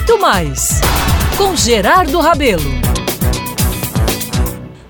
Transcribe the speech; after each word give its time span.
muito 0.00 0.18
mais 0.18 0.80
com 1.36 1.54
Gerardo 1.54 2.20
Rabelo. 2.20 2.64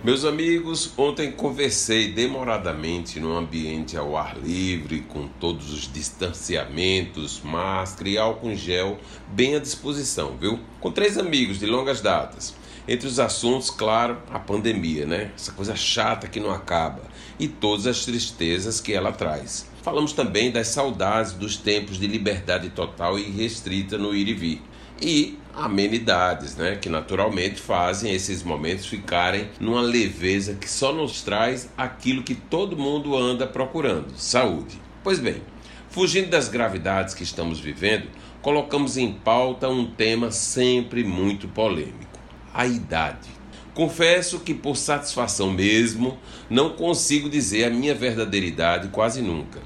Meus 0.05 0.25
amigos, 0.25 0.92
ontem 0.97 1.33
conversei 1.33 2.13
demoradamente 2.13 3.18
no 3.18 3.36
ambiente 3.36 3.96
ao 3.96 4.17
ar 4.17 4.38
livre, 4.38 5.00
com 5.00 5.26
todos 5.26 5.73
os 5.73 5.92
distanciamentos, 5.92 7.41
máscara 7.42 8.09
e 8.09 8.16
álcool 8.18 8.54
gel 8.54 9.01
bem 9.27 9.57
à 9.57 9.59
disposição, 9.59 10.37
viu? 10.41 10.61
Com 10.81 10.93
três 10.93 11.19
amigos 11.19 11.59
de 11.59 11.67
longas 11.67 12.01
datas. 12.01 12.55
Entre 12.87 13.09
os 13.09 13.19
assuntos, 13.19 13.69
claro, 13.69 14.17
a 14.31 14.39
pandemia, 14.39 15.07
né? 15.07 15.33
Essa 15.35 15.51
coisa 15.51 15.75
chata 15.75 16.29
que 16.29 16.39
não 16.39 16.53
acaba 16.53 17.03
e 17.37 17.49
todas 17.49 17.89
as 17.89 18.05
tristezas 18.05 18.81
que 18.81 18.93
ela 18.93 19.11
traz. 19.11 19.69
Falamos 19.83 20.13
também 20.13 20.53
das 20.53 20.69
saudades 20.69 21.33
dos 21.33 21.57
tempos 21.57 21.99
de 21.99 22.07
liberdade 22.07 22.71
total 22.71 23.19
e 23.19 23.23
restrita 23.25 23.99
no 23.99 24.15
ir 24.15 24.29
e 24.29 24.35
vir 24.35 24.70
e 25.00 25.39
amenidades, 25.54 26.57
né, 26.57 26.77
que 26.77 26.89
naturalmente 26.89 27.61
fazem 27.61 28.13
esses 28.13 28.43
momentos 28.43 28.86
ficarem 28.86 29.49
numa 29.59 29.81
leveza 29.81 30.54
que 30.54 30.71
só 30.71 30.93
nos 30.93 31.23
traz 31.23 31.68
aquilo 31.76 32.23
que 32.23 32.34
todo 32.34 32.76
mundo 32.76 33.16
anda 33.16 33.46
procurando: 33.46 34.12
saúde. 34.16 34.80
Pois 35.02 35.18
bem, 35.18 35.42
fugindo 35.90 36.30
das 36.30 36.48
gravidades 36.48 37.14
que 37.14 37.23
estamos 37.23 37.59
vivendo, 37.59 38.09
colocamos 38.42 38.96
em 38.96 39.12
pauta 39.12 39.68
um 39.68 39.86
tema 39.86 40.30
sempre 40.30 41.02
muito 41.04 41.48
polêmico: 41.48 42.18
a 42.52 42.66
idade. 42.66 43.40
Confesso 43.74 44.40
que, 44.40 44.52
por 44.52 44.76
satisfação 44.76 45.51
mesmo, 45.52 46.18
não 46.51 46.70
consigo 46.70 47.30
dizer 47.30 47.64
a 47.64 47.70
minha 47.70 47.95
verdadeira 47.95 48.45
idade 48.45 48.88
quase 48.88 49.23
nunca. 49.23 49.60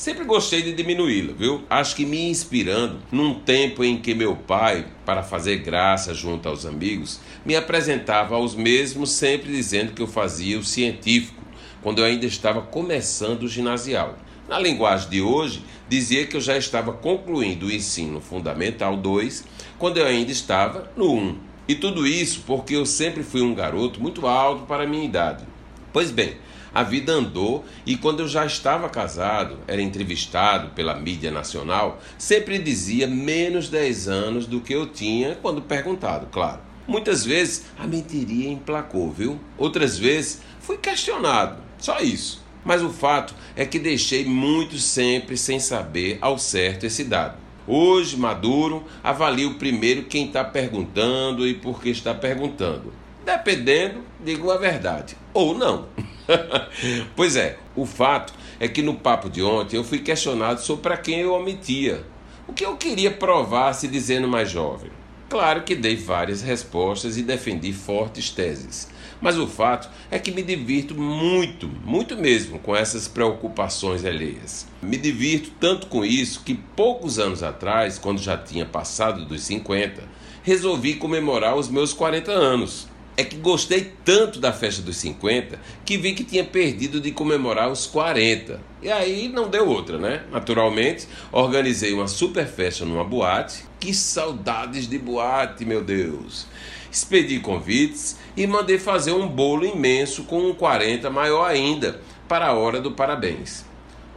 Sempre 0.00 0.24
gostei 0.24 0.62
de 0.62 0.72
diminuí-la, 0.72 1.34
viu? 1.34 1.62
Acho 1.68 1.94
que 1.94 2.06
me 2.06 2.30
inspirando 2.30 3.00
num 3.12 3.34
tempo 3.34 3.84
em 3.84 3.98
que 3.98 4.14
meu 4.14 4.34
pai, 4.34 4.86
para 5.04 5.22
fazer 5.22 5.58
graça 5.58 6.14
junto 6.14 6.48
aos 6.48 6.64
amigos, 6.64 7.20
me 7.44 7.54
apresentava 7.54 8.34
aos 8.34 8.54
mesmos, 8.54 9.10
sempre 9.10 9.52
dizendo 9.52 9.92
que 9.92 10.00
eu 10.00 10.06
fazia 10.06 10.58
o 10.58 10.64
científico, 10.64 11.42
quando 11.82 11.98
eu 11.98 12.06
ainda 12.06 12.24
estava 12.24 12.62
começando 12.62 13.42
o 13.42 13.48
ginasial. 13.48 14.16
Na 14.48 14.58
linguagem 14.58 15.10
de 15.10 15.20
hoje, 15.20 15.62
dizia 15.86 16.26
que 16.26 16.34
eu 16.34 16.40
já 16.40 16.56
estava 16.56 16.94
concluindo 16.94 17.66
o 17.66 17.70
ensino 17.70 18.22
fundamental 18.22 18.96
2, 18.96 19.44
quando 19.78 19.98
eu 19.98 20.06
ainda 20.06 20.32
estava 20.32 20.90
no 20.96 21.12
1. 21.12 21.36
E 21.68 21.74
tudo 21.74 22.06
isso 22.06 22.44
porque 22.46 22.74
eu 22.74 22.86
sempre 22.86 23.22
fui 23.22 23.42
um 23.42 23.54
garoto 23.54 24.00
muito 24.00 24.26
alto 24.26 24.64
para 24.64 24.84
a 24.84 24.86
minha 24.86 25.04
idade. 25.04 25.44
Pois 25.92 26.10
bem, 26.10 26.36
a 26.72 26.84
vida 26.84 27.12
andou 27.12 27.64
e 27.84 27.96
quando 27.96 28.20
eu 28.20 28.28
já 28.28 28.46
estava 28.46 28.88
casado, 28.88 29.58
era 29.66 29.82
entrevistado 29.82 30.70
pela 30.70 30.94
mídia 30.94 31.30
nacional, 31.30 32.00
sempre 32.16 32.58
dizia 32.58 33.08
menos 33.08 33.68
10 33.68 34.08
anos 34.08 34.46
do 34.46 34.60
que 34.60 34.72
eu 34.72 34.86
tinha 34.86 35.34
quando 35.42 35.62
perguntado, 35.62 36.28
claro. 36.30 36.60
Muitas 36.86 37.24
vezes 37.24 37.64
a 37.78 37.86
mentiria 37.86 38.50
emplacou, 38.50 39.10
viu? 39.10 39.38
Outras 39.58 39.98
vezes 39.98 40.42
fui 40.60 40.76
questionado, 40.76 41.60
só 41.78 42.00
isso. 42.00 42.40
Mas 42.64 42.82
o 42.82 42.90
fato 42.90 43.34
é 43.56 43.64
que 43.64 43.78
deixei 43.78 44.24
muito 44.24 44.78
sempre 44.78 45.36
sem 45.36 45.58
saber 45.58 46.18
ao 46.20 46.38
certo 46.38 46.84
esse 46.84 47.04
dado. 47.04 47.38
Hoje, 47.66 48.16
maduro, 48.16 48.84
avalio 49.02 49.54
primeiro 49.54 50.04
quem 50.04 50.26
está 50.26 50.44
perguntando 50.44 51.46
e 51.46 51.54
por 51.54 51.80
que 51.80 51.90
está 51.90 52.14
perguntando. 52.14 52.92
Dependendo, 53.24 54.02
digo 54.24 54.50
a 54.50 54.56
verdade. 54.56 55.16
Ou 55.32 55.56
não. 55.56 55.86
pois 57.14 57.36
é, 57.36 57.58
o 57.76 57.84
fato 57.84 58.32
é 58.58 58.68
que 58.68 58.82
no 58.82 58.94
papo 58.94 59.28
de 59.28 59.42
ontem 59.42 59.76
eu 59.76 59.84
fui 59.84 59.98
questionado 59.98 60.60
sobre 60.60 60.82
para 60.82 60.96
quem 60.96 61.20
eu 61.20 61.32
omitia. 61.32 62.04
O 62.46 62.52
que 62.52 62.64
eu 62.64 62.76
queria 62.76 63.10
provar 63.10 63.72
se 63.74 63.88
dizendo 63.88 64.26
mais 64.26 64.50
jovem. 64.50 64.90
Claro 65.28 65.62
que 65.62 65.76
dei 65.76 65.94
várias 65.94 66.42
respostas 66.42 67.16
e 67.16 67.22
defendi 67.22 67.72
fortes 67.72 68.30
teses. 68.30 68.90
Mas 69.20 69.38
o 69.38 69.46
fato 69.46 69.88
é 70.10 70.18
que 70.18 70.32
me 70.32 70.42
divirto 70.42 70.94
muito, 70.94 71.68
muito 71.84 72.16
mesmo 72.16 72.58
com 72.58 72.74
essas 72.74 73.06
preocupações 73.06 74.04
alheias. 74.04 74.66
Me 74.82 74.96
divirto 74.96 75.52
tanto 75.60 75.86
com 75.86 76.04
isso 76.04 76.42
que 76.42 76.54
poucos 76.54 77.18
anos 77.18 77.42
atrás, 77.42 77.98
quando 77.98 78.20
já 78.20 78.36
tinha 78.36 78.66
passado 78.66 79.24
dos 79.26 79.42
50, 79.42 80.02
resolvi 80.42 80.94
comemorar 80.94 81.54
os 81.54 81.68
meus 81.68 81.92
40 81.92 82.32
anos 82.32 82.89
é 83.20 83.24
que 83.24 83.36
gostei 83.36 83.92
tanto 84.02 84.40
da 84.40 84.50
festa 84.50 84.80
dos 84.80 84.96
50 84.96 85.60
que 85.84 85.98
vi 85.98 86.14
que 86.14 86.24
tinha 86.24 86.42
perdido 86.42 87.00
de 87.00 87.12
comemorar 87.12 87.70
os 87.70 87.86
40. 87.86 88.58
E 88.80 88.90
aí 88.90 89.28
não 89.28 89.48
deu 89.50 89.68
outra, 89.68 89.98
né? 89.98 90.24
Naturalmente, 90.32 91.06
organizei 91.30 91.92
uma 91.92 92.08
super 92.08 92.46
festa 92.46 92.84
numa 92.86 93.04
boate. 93.04 93.64
Que 93.78 93.92
saudades 93.92 94.88
de 94.88 94.98
boate, 94.98 95.66
meu 95.66 95.84
Deus! 95.84 96.46
Expedi 96.90 97.38
convites 97.40 98.16
e 98.34 98.46
mandei 98.46 98.78
fazer 98.78 99.12
um 99.12 99.28
bolo 99.28 99.66
imenso 99.66 100.24
com 100.24 100.48
um 100.48 100.54
40 100.54 101.10
maior 101.10 101.44
ainda 101.44 102.00
para 102.26 102.46
a 102.46 102.54
hora 102.54 102.80
do 102.80 102.92
parabéns. 102.92 103.66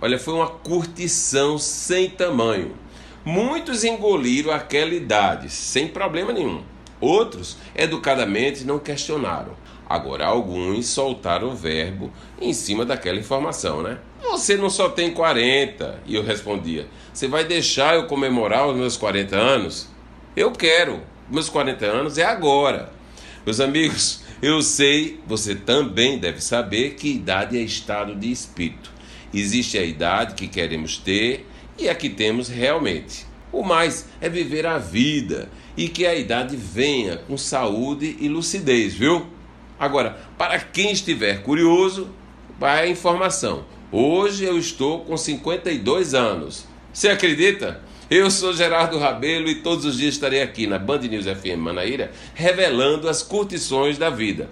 Olha, 0.02 0.18
foi 0.18 0.34
uma 0.34 0.48
curtição 0.48 1.58
sem 1.58 2.10
tamanho. 2.10 2.74
Muitos 3.26 3.84
engoliram 3.84 4.52
aquela 4.52 4.94
idade 4.94 5.50
sem 5.50 5.90
problema 5.90 6.32
nenhum. 6.32 6.64
Outros, 7.04 7.58
educadamente, 7.76 8.64
não 8.64 8.80
questionaram. 8.80 9.58
Agora, 9.90 10.26
alguns 10.26 10.88
soltaram 10.88 11.50
o 11.50 11.56
verbo 11.56 12.10
em 12.40 12.54
cima 12.54 12.86
daquela 12.86 13.20
informação, 13.20 13.84
né? 13.84 13.98
Você 14.22 14.56
não 14.56 14.70
só 14.70 14.88
tem 14.88 15.12
40. 15.12 16.00
E 16.06 16.16
eu 16.16 16.24
respondia: 16.24 16.88
Você 17.14 17.28
vai 17.28 17.44
deixar 17.44 17.96
eu 17.96 18.08
comemorar 18.08 18.70
os 18.70 18.78
meus 18.78 18.96
40 18.96 19.36
anos? 19.36 19.90
Eu 20.34 20.54
quero. 20.54 21.02
Meus 21.30 21.50
40 21.50 21.86
anos 21.86 22.18
é 22.18 22.24
agora. 22.24 22.94
Meus 23.46 23.60
amigos, 23.60 24.24
eu 24.42 24.62
sei, 24.62 25.20
você 25.28 25.54
também 25.56 26.18
deve 26.18 26.40
saber 26.40 26.92
que 26.92 27.10
idade 27.10 27.58
é 27.58 27.62
estado 27.62 28.16
de 28.16 28.32
espírito. 28.32 28.90
Existe 29.34 29.78
a 29.78 29.84
idade 29.84 30.36
que 30.36 30.48
queremos 30.48 30.98
ter 30.98 31.46
e 31.78 31.90
a 31.90 31.96
que 31.96 32.08
temos 32.10 32.48
realmente. 32.48 33.26
O 33.54 33.62
mais 33.62 34.08
é 34.20 34.28
viver 34.28 34.66
a 34.66 34.80
vida 34.80 35.48
e 35.78 35.88
que 35.88 36.08
a 36.08 36.16
idade 36.16 36.58
venha 36.58 37.18
com 37.18 37.38
saúde 37.38 38.18
e 38.20 38.28
lucidez, 38.28 38.96
viu? 38.96 39.28
Agora, 39.80 40.18
para 40.40 40.58
quem 40.58 40.92
estiver 40.92 41.44
curioso, 41.44 42.10
vai 42.60 42.86
a 42.86 42.88
informação. 42.88 43.64
Hoje 43.92 44.44
eu 44.44 44.58
estou 44.58 45.02
com 45.02 45.16
52 45.16 46.16
anos. 46.16 46.66
Você 46.92 47.10
acredita? 47.10 47.80
Eu 48.10 48.32
sou 48.32 48.54
Gerardo 48.54 48.98
Rabelo 48.98 49.48
e 49.48 49.56
todos 49.56 49.86
os 49.86 49.98
dias 49.98 50.16
estarei 50.16 50.42
aqui 50.42 50.66
na 50.66 50.80
Band 50.80 51.02
News 51.02 51.26
FM 51.26 51.58
Manaíra 51.58 52.12
revelando 52.34 53.08
as 53.08 53.22
curtições 53.22 54.00
da 54.00 54.10
vida. 54.10 54.50